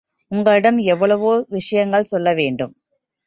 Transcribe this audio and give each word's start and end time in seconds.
உங்களிடம் 0.31 0.77
எவ்வளவோ 0.85 1.45
விஷயங்கள் 1.49 2.03
சொல்ல 2.03 2.33
வேண்டும். 2.33 2.73